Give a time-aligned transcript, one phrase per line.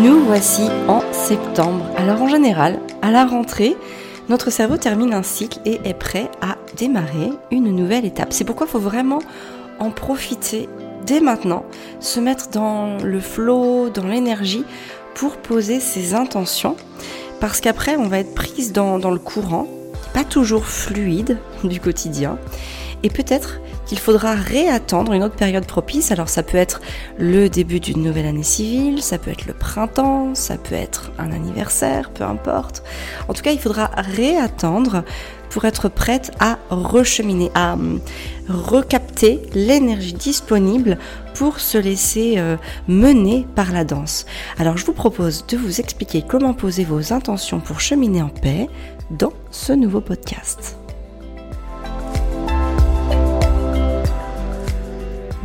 [0.00, 1.84] Nous voici en septembre.
[1.98, 3.76] Alors en général, à la rentrée,
[4.30, 8.32] notre cerveau termine un cycle et est prêt à démarrer une nouvelle étape.
[8.32, 9.18] C'est pourquoi il faut vraiment
[9.78, 10.68] en profiter
[11.04, 11.64] dès maintenant,
[12.00, 14.64] se mettre dans le flow, dans l'énergie
[15.14, 16.76] pour poser ses intentions.
[17.38, 19.66] Parce qu'après, on va être prise dans, dans le courant,
[20.14, 22.38] pas toujours fluide du quotidien.
[23.02, 23.60] Et peut-être
[23.92, 26.12] qu'il faudra réattendre une autre période propice.
[26.12, 26.80] Alors ça peut être
[27.18, 31.30] le début d'une nouvelle année civile, ça peut être le printemps, ça peut être un
[31.30, 32.82] anniversaire, peu importe.
[33.28, 35.04] En tout cas, il faudra réattendre
[35.50, 38.00] pour être prête à recheminer, à hum,
[38.48, 40.96] recapter l'énergie disponible
[41.34, 42.56] pour se laisser euh,
[42.88, 44.24] mener par la danse.
[44.58, 48.70] Alors je vous propose de vous expliquer comment poser vos intentions pour cheminer en paix
[49.10, 50.81] dans ce nouveau podcast.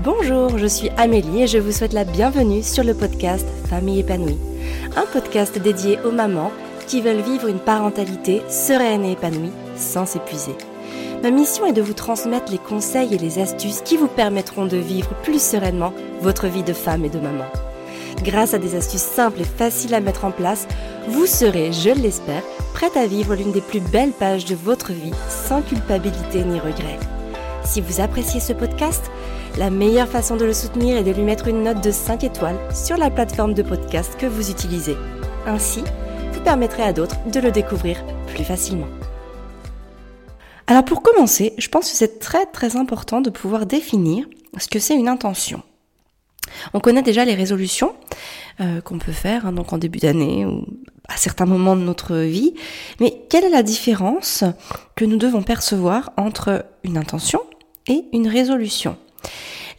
[0.10, 4.38] Bonjour, je suis Amélie et je vous souhaite la bienvenue sur le podcast Famille épanouie,
[4.96, 6.54] un podcast dédié aux mamans
[6.88, 10.56] qui veulent vivre une parentalité sereine et épanouie sans s'épuiser.
[11.24, 14.78] Ma mission est de vous transmettre les conseils et les astuces qui vous permettront de
[14.78, 17.44] vivre plus sereinement votre vie de femme et de maman.
[18.24, 20.70] Grâce à des astuces simples et faciles à mettre en place,
[21.10, 25.12] vous serez, je l'espère, prête à vivre l'une des plus belles pages de votre vie
[25.28, 26.98] sans culpabilité ni regret.
[27.66, 29.12] Si vous appréciez ce podcast,
[29.58, 32.60] la meilleure façon de le soutenir est de lui mettre une note de 5 étoiles
[32.74, 34.96] sur la plateforme de podcast que vous utilisez.
[35.48, 35.84] Ainsi,
[36.34, 38.88] vous permettrez à d'autres de le découvrir plus facilement.
[40.68, 44.28] Alors pour commencer, je pense que c'est très très important de pouvoir définir
[44.60, 45.64] ce que c'est une intention.
[46.74, 47.96] On connaît déjà les résolutions
[48.62, 50.66] euh, qu'on peut faire hein, en début d'année ou
[51.10, 52.54] à certains moments de notre vie,
[53.00, 54.44] mais quelle est la différence
[54.96, 57.40] que nous devons percevoir entre une intention
[57.88, 58.98] et une résolution?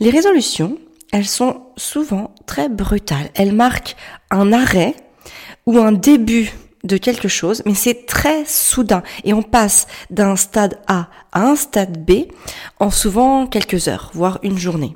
[0.01, 0.79] Les résolutions,
[1.13, 3.31] elles sont souvent très brutales.
[3.35, 3.97] Elles marquent
[4.31, 4.95] un arrêt
[5.67, 6.53] ou un début
[6.85, 11.57] de quelque chose, mais c'est très soudain et on passe d'un stade A à un
[11.57, 12.31] stade B
[12.79, 14.95] en souvent quelques heures, voire une journée.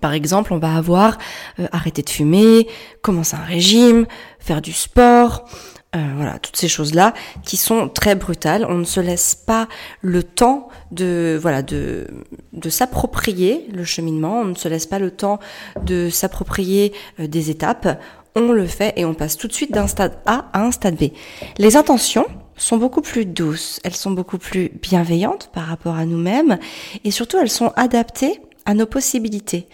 [0.00, 1.16] Par exemple, on va avoir
[1.58, 2.68] euh, arrêté de fumer,
[3.00, 4.06] commencer un régime,
[4.38, 5.48] faire du sport,
[5.96, 8.66] euh, voilà, toutes ces choses-là qui sont très brutales.
[8.68, 9.68] On ne se laisse pas
[10.02, 12.06] le temps de, voilà, de,
[12.52, 14.40] de s'approprier le cheminement.
[14.40, 15.38] On ne se laisse pas le temps
[15.82, 18.00] de s'approprier euh, des étapes.
[18.36, 20.96] On le fait et on passe tout de suite d'un stade A à un stade
[20.96, 21.10] B.
[21.56, 22.26] Les intentions
[22.58, 23.80] sont beaucoup plus douces.
[23.82, 26.58] Elles sont beaucoup plus bienveillantes par rapport à nous-mêmes
[27.02, 29.68] et surtout elles sont adaptées à nos possibilités.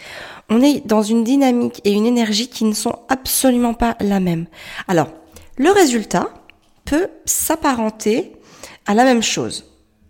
[0.48, 4.46] On est dans une dynamique et une énergie qui ne sont absolument pas la même.
[4.86, 5.08] Alors,
[5.56, 6.28] le résultat
[6.84, 8.32] peut s'apparenter
[8.86, 9.64] à la même chose.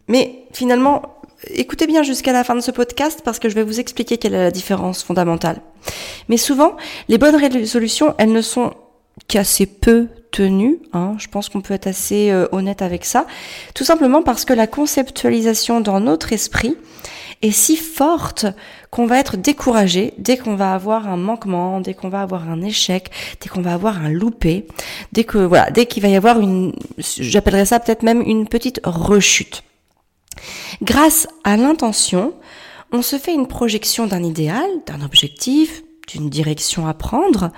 [0.08, 1.18] Mais finalement,
[1.50, 4.34] écoutez bien jusqu'à la fin de ce podcast parce que je vais vous expliquer quelle
[4.34, 5.60] est la différence fondamentale.
[6.28, 6.76] Mais souvent,
[7.08, 8.72] les bonnes résolutions, elles ne sont
[9.28, 10.80] qu'assez peu tenues.
[10.92, 11.14] Hein.
[11.18, 13.26] Je pense qu'on peut être assez euh, honnête avec ça.
[13.74, 16.76] Tout simplement parce que la conceptualisation dans notre esprit
[17.42, 18.46] est si forte
[18.94, 22.62] qu'on va être découragé dès qu'on va avoir un manquement, dès qu'on va avoir un
[22.62, 23.10] échec,
[23.40, 24.68] dès qu'on va avoir un loupé,
[25.10, 28.80] dès que voilà, dès qu'il va y avoir une, j'appellerais ça peut-être même une petite
[28.84, 29.64] rechute.
[30.80, 32.34] Grâce à l'intention,
[32.92, 37.50] on se fait une projection d'un idéal, d'un objectif, d'une direction à prendre,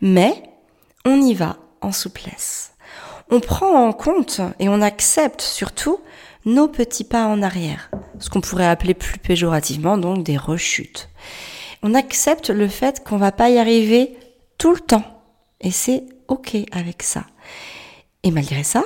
[0.00, 0.44] mais
[1.04, 2.72] on y va en souplesse.
[3.32, 5.98] On prend en compte et on accepte surtout
[6.44, 11.08] nos petits pas en arrière, ce qu'on pourrait appeler plus péjorativement donc des rechutes.
[11.82, 14.16] On accepte le fait qu'on va pas y arriver
[14.58, 15.22] tout le temps
[15.60, 17.26] et c'est ok avec ça.
[18.22, 18.84] Et malgré ça,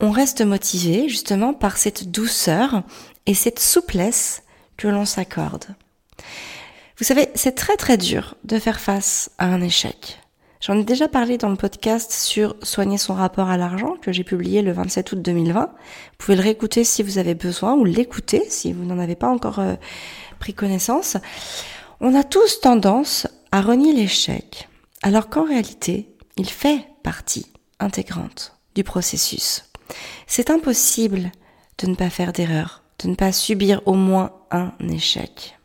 [0.00, 2.82] on reste motivé justement par cette douceur
[3.26, 4.42] et cette souplesse
[4.76, 5.66] que l'on s'accorde.
[6.98, 10.18] Vous savez, c'est très très dur de faire face à un échec.
[10.60, 14.24] J'en ai déjà parlé dans le podcast sur soigner son rapport à l'argent que j'ai
[14.24, 15.66] publié le 27 août 2020.
[15.66, 15.72] Vous
[16.18, 19.60] pouvez le réécouter si vous avez besoin ou l'écouter si vous n'en avez pas encore
[19.60, 19.76] euh,
[20.40, 21.16] pris connaissance.
[22.00, 24.68] On a tous tendance à renier l'échec,
[25.02, 27.46] alors qu'en réalité, il fait partie
[27.78, 29.64] intégrante du processus.
[30.26, 31.30] C'est impossible
[31.78, 35.56] de ne pas faire d'erreur, de ne pas subir au moins un échec.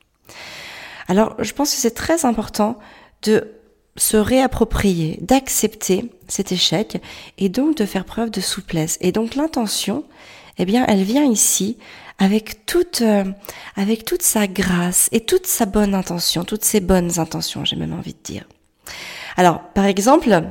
[1.07, 2.77] Alors, je pense que c'est très important
[3.23, 3.62] de
[3.95, 7.01] se réapproprier, d'accepter cet échec
[7.37, 8.97] et donc de faire preuve de souplesse.
[9.01, 10.03] Et donc l'intention,
[10.57, 11.77] eh bien, elle vient ici
[12.19, 13.25] avec toute, euh,
[13.75, 17.93] avec toute sa grâce et toute sa bonne intention, toutes ses bonnes intentions, j'ai même
[17.93, 18.45] envie de dire.
[19.35, 20.43] Alors, par exemple,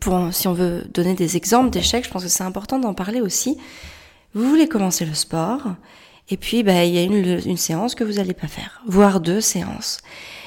[0.00, 3.20] pour, si on veut donner des exemples d'échecs, je pense que c'est important d'en parler
[3.20, 3.58] aussi.
[4.34, 5.62] Vous voulez commencer le sport,
[6.28, 9.20] et puis bah, il y a une, une séance que vous n'allez pas faire, voire
[9.20, 9.98] deux séances.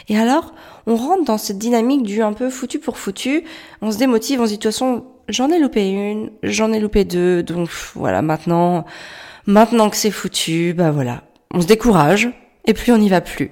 [0.08, 0.54] Et alors,
[0.86, 3.44] on rentre dans cette dynamique du un peu foutu pour foutu,
[3.82, 6.80] on se démotive, on se dit de toute façon, j'en ai loupé une, j'en ai
[6.80, 8.86] loupé deux, donc voilà, maintenant,
[9.46, 12.30] maintenant que c'est foutu, bah voilà, on se décourage,
[12.66, 13.52] et puis on n'y va plus.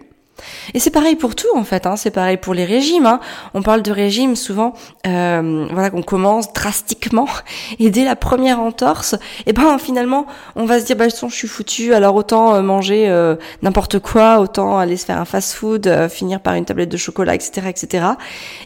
[0.74, 1.96] Et c'est pareil pour tout en fait, hein.
[1.96, 3.06] c'est pareil pour les régimes.
[3.06, 3.20] Hein.
[3.54, 4.74] On parle de régime souvent,
[5.08, 7.28] euh, voilà qu'on commence drastiquement
[7.80, 9.18] et dès la première entorse, et
[9.48, 13.10] eh ben finalement on va se dire bah je suis foutu, alors autant euh, manger
[13.10, 16.98] euh, n'importe quoi, autant aller se faire un fast-food, euh, finir par une tablette de
[16.98, 18.06] chocolat, etc., etc.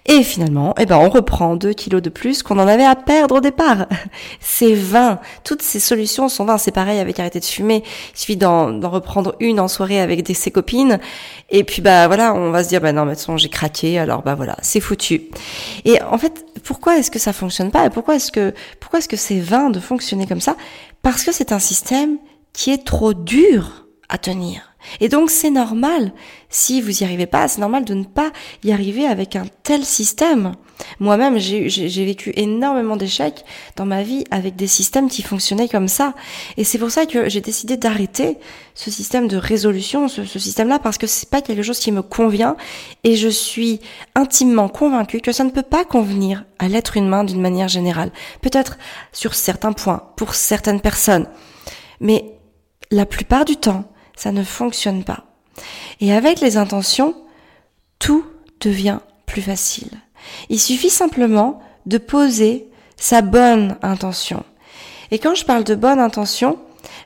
[0.05, 2.95] Et finalement, et eh ben on reprend 2 kilos de plus qu'on en avait à
[2.95, 3.87] perdre au départ.
[4.39, 5.19] C'est vain.
[5.43, 6.57] Toutes ces solutions sont vains.
[6.57, 7.83] C'est pareil avec arrêter de fumer.
[8.13, 10.99] Il suffit d'en reprendre une en soirée avec des, ses copines
[11.49, 14.21] et puis bah voilà, on va se dire bah non, mais de j'ai craqué, alors
[14.21, 15.23] bah voilà, c'est foutu.
[15.83, 19.09] Et en fait, pourquoi est-ce que ça fonctionne pas et pourquoi est-ce que pourquoi est-ce
[19.09, 20.55] que c'est vain de fonctionner comme ça?
[21.01, 22.17] Parce que c'est un système
[22.53, 24.74] qui est trop dur à tenir.
[24.99, 26.13] Et donc c'est normal,
[26.49, 28.31] si vous y arrivez pas, c'est normal de ne pas
[28.63, 30.53] y arriver avec un tel système.
[30.99, 33.45] Moi-même, j'ai vécu énormément d'échecs
[33.75, 36.13] dans ma vie avec des systèmes qui fonctionnaient comme ça.
[36.57, 38.37] Et c'est pour ça que j'ai décidé d'arrêter
[38.73, 42.01] ce système de résolution, ce, ce système-là, parce que c'est pas quelque chose qui me
[42.01, 42.55] convient.
[43.03, 43.79] Et je suis
[44.15, 48.11] intimement convaincue que ça ne peut pas convenir à l'être humain d'une manière générale.
[48.41, 48.77] Peut-être
[49.11, 51.27] sur certains points, pour certaines personnes.
[51.99, 52.37] Mais
[52.91, 53.85] la plupart du temps,
[54.15, 55.25] ça ne fonctionne pas.
[56.01, 57.15] Et avec les intentions,
[57.99, 58.25] tout
[58.59, 59.91] devient plus facile.
[60.49, 64.43] Il suffit simplement de poser sa bonne intention.
[65.11, 66.57] Et quand je parle de bonne intention,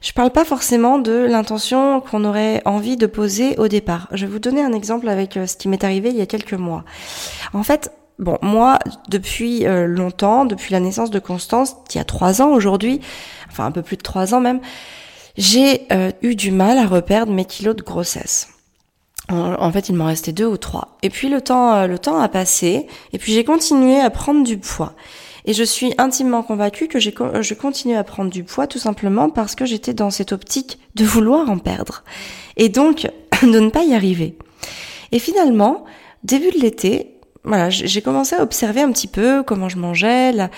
[0.01, 4.07] je parle pas forcément de l'intention qu'on aurait envie de poser au départ.
[4.11, 6.25] Je vais vous donner un exemple avec euh, ce qui m'est arrivé il y a
[6.25, 6.85] quelques mois.
[7.53, 8.79] En fait, bon, moi,
[9.09, 13.01] depuis euh, longtemps, depuis la naissance de Constance, il y a trois ans aujourd'hui,
[13.49, 14.61] enfin un peu plus de trois ans même,
[15.37, 18.49] j'ai euh, eu du mal à reperdre mes kilos de grossesse.
[19.31, 20.97] En fait, il m'en restait deux ou trois.
[21.03, 24.43] Et puis le temps, euh, le temps a passé, et puis j'ai continué à prendre
[24.43, 24.93] du poids.
[25.45, 29.29] Et je suis intimement convaincue que j'ai, je continue à prendre du poids tout simplement
[29.29, 32.03] parce que j'étais dans cette optique de vouloir en perdre.
[32.57, 33.07] Et donc,
[33.43, 34.35] de ne pas y arriver.
[35.11, 35.85] Et finalement,
[36.23, 37.18] début de l'été,
[37.49, 40.49] voilà, j'ai commencé à observer un petit peu comment je mangeais, la,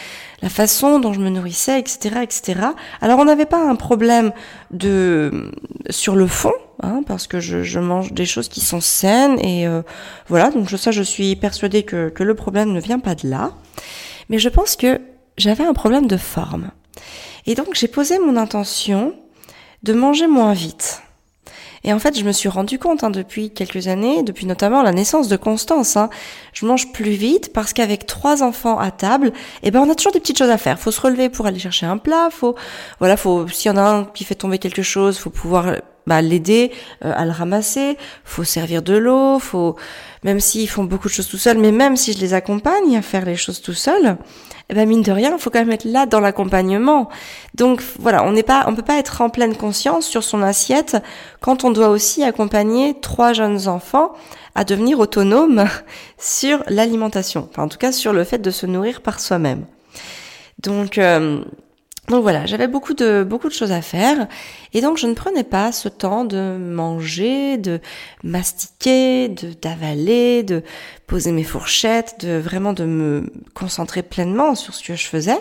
[0.50, 2.60] façon dont je me nourrissais, etc., etc.
[3.00, 4.34] Alors on n'avait pas un problème
[4.72, 5.50] de
[5.90, 6.52] sur le fond,
[6.84, 9.84] hein, parce que je, je, mange des choses qui sont saines et euh,
[10.28, 10.52] voilà.
[10.52, 13.54] Donc ça, je suis persuadée que, que le problème ne vient pas de là,
[14.28, 15.00] mais je pense que
[15.38, 16.72] j'avais un problème de forme.
[17.46, 19.16] Et donc j'ai posé mon intention
[19.84, 21.02] de manger moins vite.
[21.84, 24.92] Et en fait, je me suis rendu compte hein, depuis quelques années, depuis notamment la
[24.92, 26.10] naissance de Constance, hein,
[26.54, 29.32] je mange plus vite parce qu'avec trois enfants à table,
[29.64, 30.80] eh ben on a toujours des petites choses à faire.
[30.80, 32.56] Faut se relever pour aller chercher un plat, faut
[33.00, 35.76] voilà, faut s'il y en a un qui fait tomber quelque chose, faut pouvoir
[36.08, 36.72] bah, l'aider
[37.04, 39.76] euh, à le ramasser, faut servir de l'eau, faut
[40.24, 43.02] même s'ils font beaucoup de choses tout seuls, mais même si je les accompagne à
[43.02, 44.18] faire les choses tout seuls,
[44.72, 47.10] eh ben mine de rien, il faut quand même être là dans l'accompagnement.
[47.56, 50.96] Donc voilà, on n'est pas, on peut pas être en pleine conscience sur son assiette
[51.42, 54.14] quand on doit aussi accompagner trois jeunes enfants
[54.56, 55.66] à devenir autonomes
[56.18, 57.50] sur l'alimentation.
[57.52, 59.66] Enfin, en tout cas, sur le fait de se nourrir par soi-même.
[60.60, 61.44] Donc euh,
[62.12, 64.28] donc voilà, j'avais beaucoup de beaucoup de choses à faire
[64.74, 67.80] et donc je ne prenais pas ce temps de manger, de
[68.24, 70.62] mastiquer, de d'avaler, de
[71.08, 75.40] poser mes fourchettes, de vraiment de me concentrer pleinement sur ce que je faisais.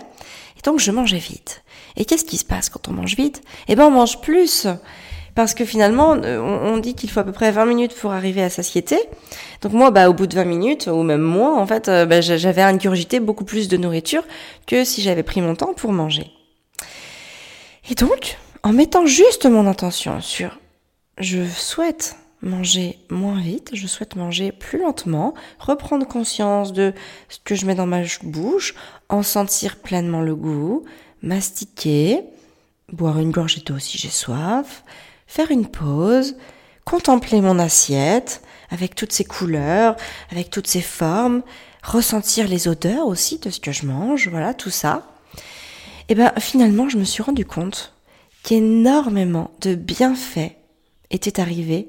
[0.59, 1.62] Et donc je mangeais vite.
[1.97, 3.42] Et qu'est-ce qui se passe quand on mange vite?
[3.68, 4.66] Eh ben on mange plus
[5.35, 8.50] parce que finalement, on dit qu'il faut à peu près 20 minutes pour arriver à
[8.50, 8.99] satiété.
[9.62, 12.21] Donc moi, bah, au bout de 20 minutes, ou même moins, en fait, euh, bah,
[12.21, 14.23] j'avais ingurgité beaucoup plus de nourriture
[14.66, 16.30] que si j'avais pris mon temps pour manger.
[17.90, 20.59] Et donc, en mettant juste mon intention sur
[21.18, 26.94] je souhaite manger moins vite, je souhaite manger plus lentement, reprendre conscience de
[27.28, 28.75] ce que je mets dans ma bouche,
[29.09, 30.85] en sentir pleinement le goût,
[31.20, 32.23] mastiquer,
[32.92, 34.85] boire une gorgée d'eau si j'ai soif,
[35.26, 36.37] faire une pause,
[36.85, 39.97] contempler mon assiette avec toutes ses couleurs,
[40.30, 41.42] avec toutes ses formes,
[41.82, 45.11] ressentir les odeurs aussi de ce que je mange, voilà, tout ça.
[46.11, 47.95] Et ben finalement, je me suis rendu compte
[48.43, 50.57] qu'énormément de bienfaits
[51.11, 51.88] étaient arrivés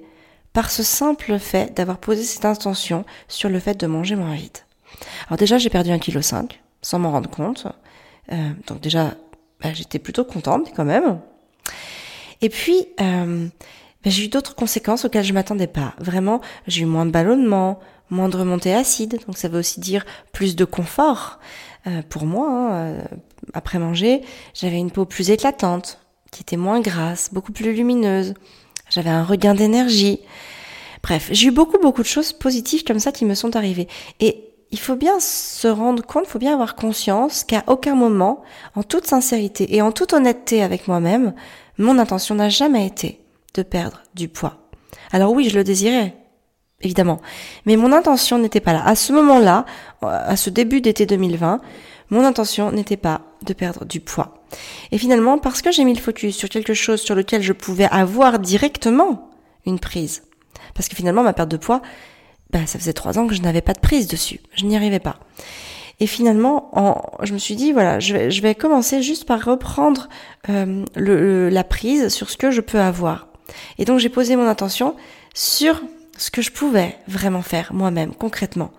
[0.53, 4.67] par ce simple fait d'avoir posé cette intention sur le fait de manger moins vite.
[5.27, 7.65] Alors déjà, j'ai perdu un kg cinq sans m'en rendre compte.
[8.31, 9.15] Euh, donc déjà,
[9.59, 11.19] bah, j'étais plutôt contente quand même.
[12.41, 13.47] Et puis, euh,
[14.03, 15.95] bah, j'ai eu d'autres conséquences auxquelles je m'attendais pas.
[15.97, 17.79] Vraiment, j'ai eu moins de ballonnement,
[18.11, 21.39] moins de remontée acide, donc ça veut aussi dire plus de confort.
[21.87, 23.01] Euh, pour moi, hein, euh,
[23.53, 24.21] après manger,
[24.53, 25.99] j'avais une peau plus éclatante,
[26.31, 28.35] qui était moins grasse, beaucoup plus lumineuse.
[28.89, 30.19] J'avais un regain d'énergie.
[31.01, 33.87] Bref, j'ai eu beaucoup beaucoup de choses positives comme ça qui me sont arrivées.
[34.19, 38.43] Et il faut bien se rendre compte, il faut bien avoir conscience qu'à aucun moment,
[38.75, 41.33] en toute sincérité et en toute honnêteté avec moi-même,
[41.77, 43.19] mon intention n'a jamais été
[43.53, 44.57] de perdre du poids.
[45.11, 46.15] Alors oui, je le désirais,
[46.83, 47.21] évidemment.
[47.65, 48.83] Mais mon intention n'était pas là.
[48.85, 49.65] À ce moment-là,
[50.01, 51.61] à ce début d'été 2020,
[52.09, 54.43] mon intention n'était pas de perdre du poids.
[54.91, 57.87] Et finalement, parce que j'ai mis le focus sur quelque chose sur lequel je pouvais
[57.89, 59.29] avoir directement
[59.65, 60.23] une prise,
[60.73, 61.81] parce que finalement, ma perte de poids,
[62.51, 64.41] bah, ça faisait trois ans que je n'avais pas de prise dessus.
[64.55, 65.19] Je n'y arrivais pas.
[66.01, 70.09] Et finalement, en, je me suis dit, voilà, je vais, commencer juste par reprendre
[70.49, 73.27] euh, la prise sur ce que je peux avoir.
[73.77, 74.95] Et donc, j'ai posé mon attention
[75.33, 75.81] sur
[76.17, 78.71] ce que je pouvais vraiment faire moi-même, concrètement.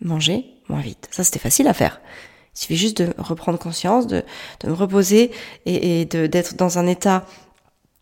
[0.00, 1.08] Manger moins vite.
[1.10, 2.00] Ça, c'était facile à faire.
[2.54, 4.24] Il suffit juste de reprendre conscience, de,
[4.60, 5.30] de me reposer
[5.66, 7.24] et, et d'être dans un état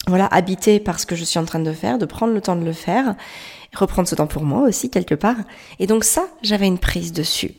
[0.07, 2.57] voilà, habité par ce que je suis en train de faire, de prendre le temps
[2.57, 3.15] de le faire,
[3.75, 5.37] reprendre ce temps pour moi aussi quelque part.
[5.79, 7.55] Et donc ça, j'avais une prise dessus.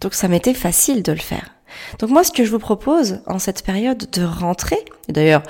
[0.00, 1.54] Donc ça m'était facile de le faire.
[1.98, 5.42] Donc moi, ce que je vous propose en cette période de rentrée, d'ailleurs,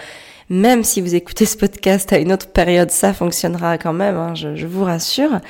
[0.53, 4.35] même si vous écoutez ce podcast à une autre période, ça fonctionnera quand même, hein,
[4.35, 5.41] je, vous rassure.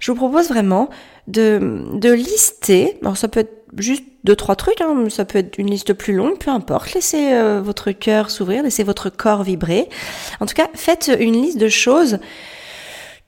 [0.00, 0.90] Je vous propose vraiment
[1.28, 5.56] de, de lister, alors ça peut être juste deux, trois trucs, hein, ça peut être
[5.56, 9.88] une liste plus longue, peu importe, laissez euh, votre cœur s'ouvrir, laissez votre corps vibrer.
[10.40, 12.18] En tout cas, faites une liste de choses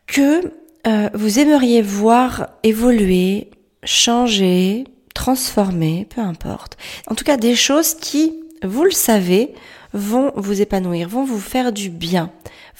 [0.07, 0.53] que
[0.87, 3.49] euh, vous aimeriez voir évoluer,
[3.85, 4.85] changer,
[5.15, 6.77] transformer, peu importe.
[7.07, 9.55] En tout cas, des choses qui, vous le savez,
[9.95, 12.31] vont vous épanouir, vont vous faire du bien,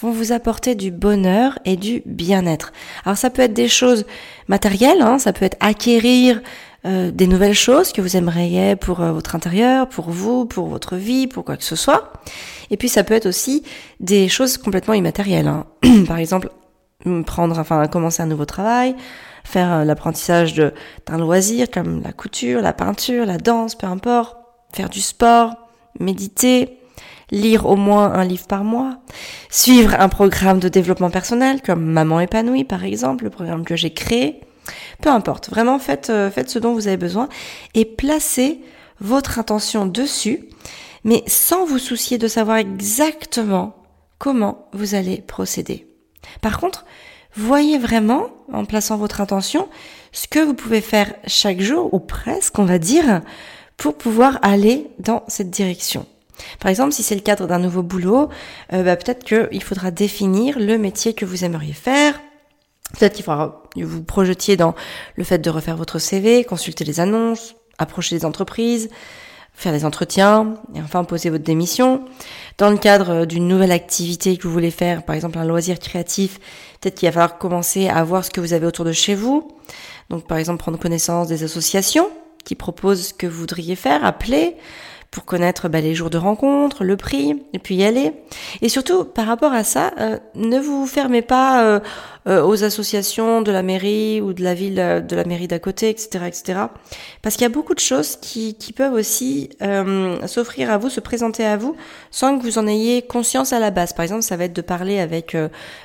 [0.01, 2.73] vont vous apporter du bonheur et du bien-être.
[3.05, 4.07] Alors ça peut être des choses
[4.49, 6.41] matérielles, hein, ça peut être acquérir
[6.85, 10.97] euh, des nouvelles choses que vous aimeriez pour euh, votre intérieur, pour vous, pour votre
[10.97, 12.13] vie, pour quoi que ce soit.
[12.71, 13.63] Et puis ça peut être aussi
[14.01, 15.47] des choses complètement immatérielles.
[15.47, 15.67] Hein.
[16.09, 16.51] Par exemple,
[17.25, 18.97] prendre, enfin commencer un nouveau travail,
[19.45, 24.37] faire euh, l'apprentissage d'un loisir comme la couture, la peinture, la danse, peu importe,
[24.73, 25.55] faire du sport,
[26.01, 26.79] méditer,
[27.31, 28.99] lire au moins un livre par mois,
[29.51, 33.93] suivre un programme de développement personnel comme Maman épanouie par exemple, le programme que j'ai
[33.93, 34.41] créé.
[35.01, 37.29] Peu importe, vraiment faites, euh, faites ce dont vous avez besoin
[37.75, 38.61] et placez
[39.01, 40.49] votre intention dessus,
[41.05, 43.75] mais sans vous soucier de savoir exactement
[44.19, 45.89] comment vous allez procéder.
[46.41, 46.85] Par contre,
[47.35, 49.69] voyez vraiment, en plaçant votre intention,
[50.13, 53.23] ce que vous pouvez faire chaque jour, ou presque, on va dire,
[53.77, 56.07] pour pouvoir aller dans cette direction.
[56.61, 58.29] Par exemple, si c'est le cadre d'un nouveau boulot,
[58.73, 62.21] euh, bah, peut-être qu'il faudra définir le métier que vous aimeriez faire.
[62.99, 64.75] Peut-être qu'il faudra vous projetiez dans
[65.17, 68.91] le fait de refaire votre CV, consulter les annonces, approcher des entreprises,
[69.55, 72.05] faire des entretiens et enfin poser votre démission.
[72.59, 76.39] Dans le cadre d'une nouvelle activité que vous voulez faire, par exemple un loisir créatif,
[76.81, 79.49] peut-être qu'il va falloir commencer à voir ce que vous avez autour de chez vous.
[80.11, 82.11] Donc par exemple prendre connaissance des associations
[82.45, 84.57] qui proposent ce que vous voudriez faire, appeler,
[85.13, 88.15] pour connaître bah, les jours de rencontre, le prix, et puis y aller.
[88.63, 91.81] Et surtout, par rapport à ça, euh, ne vous fermez pas euh,
[92.27, 95.91] euh, aux associations de la mairie ou de la ville, de la mairie d'à côté,
[95.91, 96.61] etc., etc.
[97.21, 99.51] Parce qu'il y a beaucoup de choses qui, qui peuvent aussi
[100.27, 101.77] s'offrir à vous, se présenter à vous,
[102.11, 103.93] sans que vous en ayez conscience à la base.
[103.93, 105.37] Par exemple, ça va être de parler avec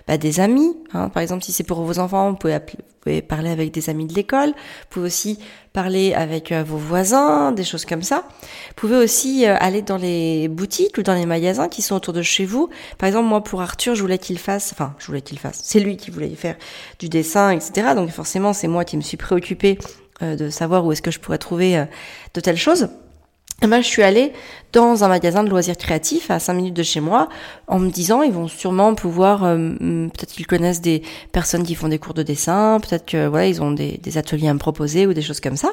[0.07, 0.77] bah, des amis.
[0.93, 1.09] Hein.
[1.09, 4.05] Par exemple, si c'est pour vos enfants, vous pouvez appeler, pouvez parler avec des amis
[4.05, 5.39] de l'école, vous pouvez aussi
[5.77, 8.23] parler avec euh, vos voisins, des choses comme ça.
[8.69, 12.13] Vous pouvez aussi euh, aller dans les boutiques ou dans les magasins qui sont autour
[12.15, 12.71] de chez vous.
[12.97, 15.79] Par exemple, moi pour Arthur, je voulais qu'il fasse, enfin, je voulais qu'il fasse, c'est
[15.79, 16.55] lui qui voulait faire
[16.97, 17.89] du dessin, etc.
[17.93, 19.77] Donc forcément, c'est moi qui me suis préoccupée
[20.23, 21.85] euh, de savoir où est-ce que je pourrais trouver
[22.33, 22.89] de telles choses.
[23.59, 24.33] Et eh ben, je suis allée
[24.71, 27.27] dans un magasin de loisirs créatifs à 5 minutes de chez moi
[27.67, 31.87] en me disant ils vont sûrement pouvoir euh, peut-être qu'ils connaissent des personnes qui font
[31.87, 35.07] des cours de dessin, peut-être que voilà, ils ont des, des, ateliers à me proposer
[35.07, 35.71] ou des choses comme ça.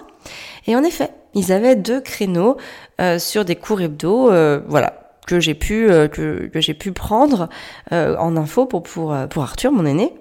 [0.66, 2.56] Et en effet, ils avaient deux créneaux
[3.02, 6.92] euh, sur des cours hebdo euh, voilà, que j'ai pu euh, que, que j'ai pu
[6.92, 7.48] prendre
[7.92, 10.12] euh, en info pour pour euh, pour Arthur mon aîné.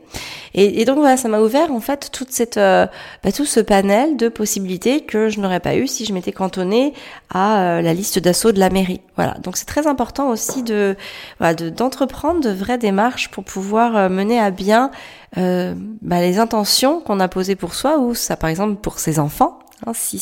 [0.53, 4.15] Et, et donc voilà ça m'a ouvert en fait toute cette bah, tout ce panel
[4.15, 6.93] de possibilités que je n'aurais pas eu si je m'étais cantonnée
[7.31, 9.01] à la liste d'assaut de la mairie.
[9.15, 9.33] Voilà.
[9.41, 10.95] Donc c'est très important aussi de
[11.39, 14.91] voilà d'entreprendre de, vraies démarches pour pouvoir mener à bien
[15.35, 19.62] bah, les intentions qu'on a posées pour soi ou ça par exemple pour ses enfants
[19.85, 20.17] Hein, si,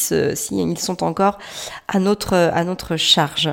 [0.51, 1.38] ils sont encore
[1.88, 3.50] à notre, à notre charge.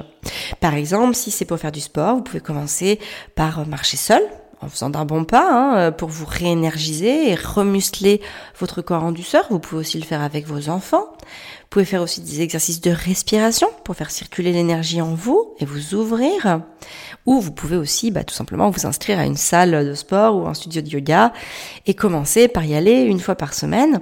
[0.60, 2.98] Par exemple, si c'est pour faire du sport, vous pouvez commencer
[3.34, 4.22] par marcher seul,
[4.60, 8.20] en faisant d'un bon pas hein, pour vous réénergiser et remuscler
[8.58, 9.46] votre corps en douceur.
[9.50, 11.06] Vous pouvez aussi le faire avec vos enfants.
[11.68, 15.64] Vous pouvez faire aussi des exercices de respiration pour faire circuler l'énergie en vous et
[15.64, 16.62] vous ouvrir.
[17.26, 20.46] Ou vous pouvez aussi bah, tout simplement vous inscrire à une salle de sport ou
[20.46, 21.32] un studio de yoga
[21.86, 24.00] et commencer par y aller une fois par semaine.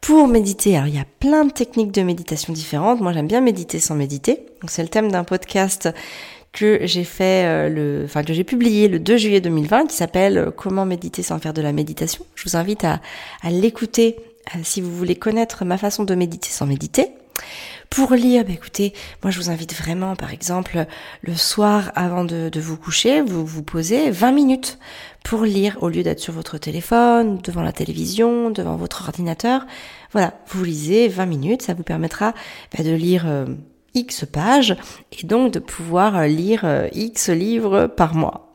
[0.00, 3.00] Pour méditer, alors il y a plein de techniques de méditation différentes.
[3.00, 4.46] Moi j'aime bien méditer sans méditer.
[4.60, 5.90] Donc c'est le thème d'un podcast
[6.52, 10.38] que j'ai fait euh, le, enfin que j'ai publié le 2 juillet 2020 qui s'appelle
[10.38, 12.24] euh, Comment méditer sans faire de la méditation.
[12.34, 13.00] Je vous invite à,
[13.48, 14.16] l'écouter
[14.54, 17.10] euh, si vous voulez connaître ma façon de méditer sans méditer.
[17.90, 20.86] Pour lire, bah écoutez, moi je vous invite vraiment, par exemple,
[21.22, 24.78] le soir avant de, vous coucher, vous vous posez 20 minutes
[25.24, 29.66] pour lire au lieu d'être sur votre téléphone, devant la télévision, devant votre ordinateur.
[30.12, 32.32] Voilà, vous lisez 20 minutes, ça vous permettra
[32.76, 33.26] bah, de lire
[33.94, 34.76] X pages
[35.18, 38.49] et donc de pouvoir euh, lire euh, X livres par mois.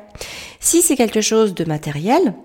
[0.62, 2.36] Si c'est quelque chose de matériel,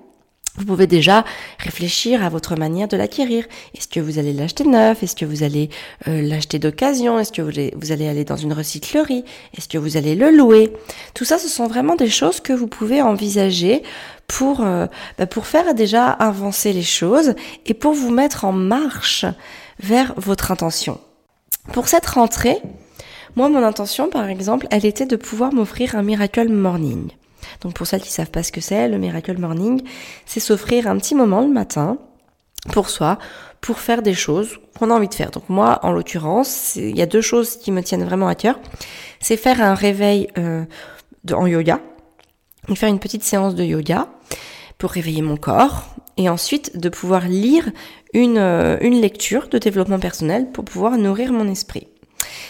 [0.56, 1.24] vous pouvez déjà
[1.58, 3.44] réfléchir à votre manière de l'acquérir.
[3.76, 5.02] Est-ce que vous allez l'acheter neuf?
[5.02, 5.70] Est-ce que vous allez
[6.08, 7.18] euh, l'acheter d'occasion?
[7.18, 9.24] Est-ce que vous allez, aller dans une recyclerie?
[9.56, 10.72] Est-ce que vous allez le louer?
[11.14, 13.82] Tout ça, ce sont vraiment des choses que vous pouvez envisager
[14.26, 14.86] pour, euh,
[15.18, 17.34] bah, pour faire déjà avancer les choses
[17.66, 19.24] et pour vous mettre en marche
[19.78, 21.00] vers votre intention.
[21.72, 22.58] Pour cette rentrée,
[23.36, 27.10] moi, mon intention, par exemple, elle était de pouvoir m'offrir un Miracle Morning.
[27.60, 29.82] Donc pour celles qui savent pas ce que c'est, le Miracle Morning,
[30.26, 31.98] c'est s'offrir un petit moment le matin
[32.72, 33.18] pour soi,
[33.60, 35.30] pour faire des choses qu'on a envie de faire.
[35.30, 38.58] Donc moi, en l'occurrence, il y a deux choses qui me tiennent vraiment à cœur.
[39.20, 40.64] C'est faire un réveil euh,
[41.32, 41.80] en yoga,
[42.74, 44.08] faire une petite séance de yoga
[44.78, 47.70] pour réveiller mon corps, et ensuite de pouvoir lire
[48.12, 51.88] une, euh, une lecture de développement personnel pour pouvoir nourrir mon esprit.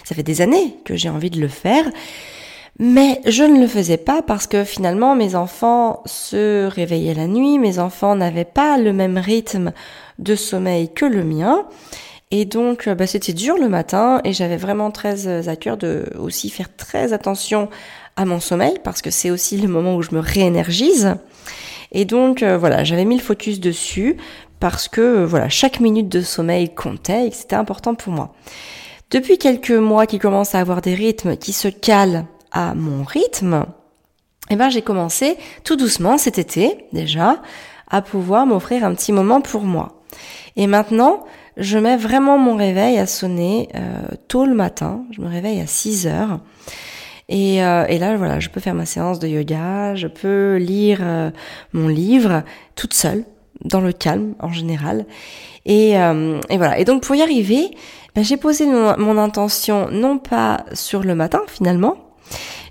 [0.05, 1.85] Ça fait des années que j'ai envie de le faire.
[2.79, 7.59] Mais je ne le faisais pas parce que finalement mes enfants se réveillaient la nuit,
[7.59, 9.73] mes enfants n'avaient pas le même rythme
[10.19, 11.67] de sommeil que le mien.
[12.31, 16.49] Et donc bah, c'était dur le matin et j'avais vraiment très à cœur de aussi
[16.49, 17.69] faire très attention
[18.17, 21.17] à mon sommeil parce que c'est aussi le moment où je me réénergise.
[21.93, 24.17] Et donc euh, voilà, j'avais mis le focus dessus
[24.61, 28.33] parce que voilà, chaque minute de sommeil comptait et c'était important pour moi.
[29.11, 33.67] Depuis quelques mois qui commencent à avoir des rythmes qui se calent à mon rythme,
[34.51, 37.41] eh ben j'ai commencé tout doucement cet été déjà
[37.89, 40.03] à pouvoir m'offrir un petit moment pour moi.
[40.57, 41.25] Et maintenant,
[41.57, 45.05] je mets vraiment mon réveil à sonner euh, tôt le matin.
[45.11, 46.41] Je me réveille à 6 heures.
[47.29, 50.99] Et, euh, et, là, voilà, je peux faire ma séance de yoga, je peux lire
[51.03, 51.31] euh,
[51.73, 52.43] mon livre
[52.75, 53.25] toute seule,
[53.65, 55.07] dans le calme en général.
[55.67, 56.79] Et, et voilà.
[56.79, 57.71] Et donc pour y arriver,
[58.15, 62.10] ben, j'ai posé mon intention non pas sur le matin finalement,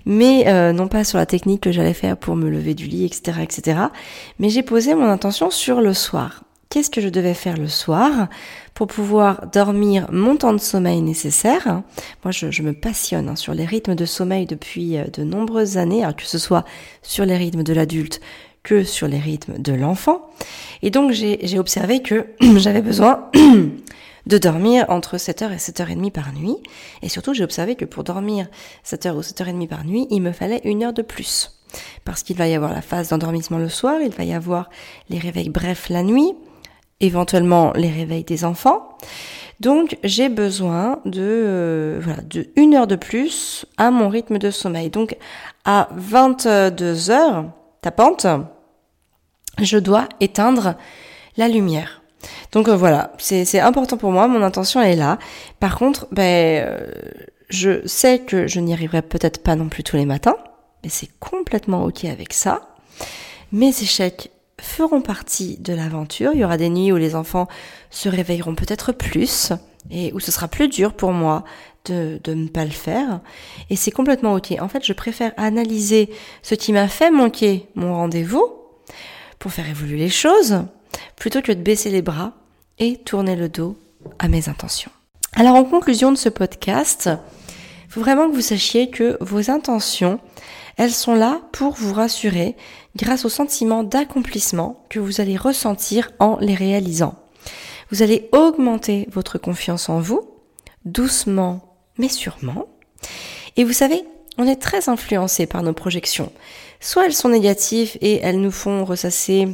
[0.06, 3.04] mais euh, non pas sur la technique que j'allais faire pour me lever du lit,
[3.04, 3.78] etc., etc.
[4.38, 6.44] Mais j'ai posé mon intention sur le soir.
[6.70, 8.28] Qu'est-ce que je devais faire le soir
[8.74, 11.82] pour pouvoir dormir mon temps de sommeil nécessaire?
[12.22, 16.06] Moi, je, me passionne hein, sur les rythmes de sommeil depuis euh, de nombreuses années,
[16.16, 16.64] que ce soit
[17.02, 18.20] sur les rythmes de l'adulte
[18.62, 20.30] que sur les rythmes de l'enfant.
[20.82, 23.30] Et donc, j'ai observé que j'avais besoin
[24.26, 26.56] de dormir entre 7h et 7h30 par nuit.
[27.02, 28.48] Et surtout, j'ai observé que pour dormir
[28.84, 31.60] 7h ou 7h30 par nuit, il me fallait une heure de plus.
[32.04, 34.70] Parce qu'il va y avoir la phase d'endormissement le soir, il va y avoir
[35.08, 36.34] les réveils brefs la nuit,
[37.00, 38.96] éventuellement les réveils des enfants.
[39.60, 44.50] Donc j'ai besoin de euh, voilà de une heure de plus à mon rythme de
[44.50, 44.88] sommeil.
[44.88, 45.16] Donc
[45.64, 47.44] à 22 heures
[47.82, 48.26] tapante,
[49.60, 50.76] je dois éteindre
[51.36, 51.99] la lumière.
[52.52, 55.18] Donc euh, voilà, c'est important pour moi, mon intention est là.
[55.58, 56.90] Par contre, ben, euh,
[57.48, 60.36] je sais que je n'y arriverai peut-être pas non plus tous les matins,
[60.82, 62.76] mais c'est complètement ok avec ça.
[63.52, 64.30] Mes échecs
[64.60, 66.32] feront partie de l'aventure.
[66.34, 67.48] Il y aura des nuits où les enfants
[67.90, 69.52] se réveilleront peut-être plus
[69.90, 71.44] et où ce sera plus dur pour moi
[71.86, 73.20] de, de ne pas le faire.
[73.70, 74.54] Et c'est complètement ok.
[74.60, 76.10] En fait, je préfère analyser
[76.42, 78.44] ce qui m'a fait manquer mon rendez-vous
[79.38, 80.62] pour faire évoluer les choses
[81.16, 82.32] plutôt que de baisser les bras
[82.78, 83.76] et tourner le dos
[84.18, 84.90] à mes intentions.
[85.34, 87.10] Alors en conclusion de ce podcast,
[87.86, 90.20] il faut vraiment que vous sachiez que vos intentions,
[90.76, 92.56] elles sont là pour vous rassurer
[92.96, 97.14] grâce au sentiment d'accomplissement que vous allez ressentir en les réalisant.
[97.90, 100.28] Vous allez augmenter votre confiance en vous,
[100.84, 102.66] doucement mais sûrement.
[103.56, 104.04] Et vous savez,
[104.38, 106.32] on est très influencé par nos projections.
[106.80, 109.48] Soit elles sont négatives et elles nous font ressasser,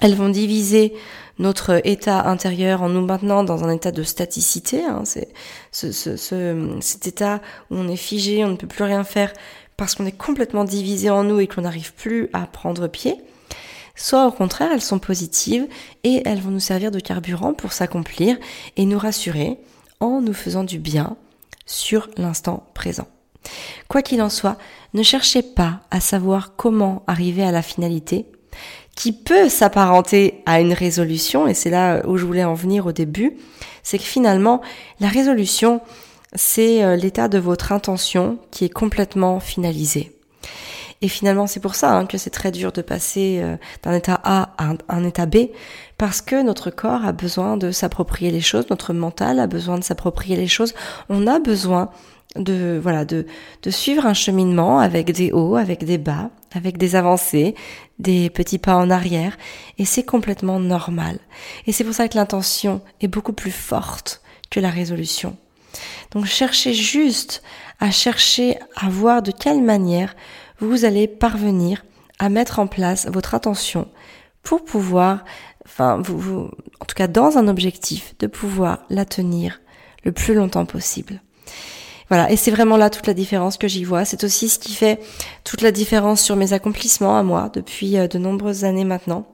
[0.00, 0.94] elles vont diviser
[1.38, 4.84] notre état intérieur en nous maintenant dans un état de staticité.
[4.84, 5.28] Hein, c'est
[5.72, 9.32] ce, ce, cet état où on est figé, on ne peut plus rien faire
[9.76, 13.16] parce qu'on est complètement divisé en nous et qu'on n'arrive plus à prendre pied.
[13.94, 15.66] Soit au contraire, elles sont positives
[16.04, 18.36] et elles vont nous servir de carburant pour s'accomplir
[18.76, 19.58] et nous rassurer
[20.00, 21.16] en nous faisant du bien
[21.64, 23.08] sur l'instant présent.
[23.88, 24.58] Quoi qu'il en soit,
[24.92, 28.26] ne cherchez pas à savoir comment arriver à la finalité,
[28.96, 32.92] qui peut s'apparenter à une résolution, et c'est là où je voulais en venir au
[32.92, 33.36] début,
[33.84, 34.62] c'est que finalement,
[34.98, 35.80] la résolution,
[36.34, 40.16] c'est euh, l'état de votre intention qui est complètement finalisé.
[41.02, 44.18] Et finalement, c'est pour ça hein, que c'est très dur de passer euh, d'un état
[44.24, 45.48] A à un, état B,
[45.98, 49.84] parce que notre corps a besoin de s'approprier les choses, notre mental a besoin de
[49.84, 50.74] s'approprier les choses,
[51.10, 51.90] on a besoin
[52.38, 53.26] de voilà de,
[53.62, 57.54] de suivre un cheminement avec des hauts, avec des bas, avec des avancées,
[57.98, 59.36] des petits pas en arrière,
[59.78, 61.18] et c'est complètement normal.
[61.66, 65.36] Et c'est pour ça que l'intention est beaucoup plus forte que la résolution.
[66.12, 67.42] Donc cherchez juste
[67.80, 70.14] à chercher à voir de quelle manière
[70.60, 71.84] vous allez parvenir
[72.18, 73.88] à mettre en place votre attention
[74.42, 75.24] pour pouvoir,
[75.66, 79.60] enfin, vous, vous, en tout cas dans un objectif, de pouvoir la tenir
[80.04, 81.20] le plus longtemps possible.
[82.08, 84.04] Voilà, et c'est vraiment là toute la différence que j'y vois.
[84.04, 85.00] C'est aussi ce qui fait
[85.44, 89.26] toute la différence sur mes accomplissements à moi depuis euh, de nombreuses années maintenant.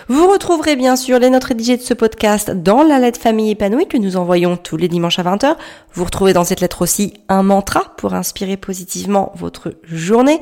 [0.08, 3.88] Vous retrouverez bien sûr les notes rédigées de ce podcast dans la lettre famille épanouie
[3.88, 5.56] que nous envoyons tous les dimanches à 20h.
[5.94, 10.40] Vous retrouvez dans cette lettre aussi un mantra pour inspirer positivement votre journée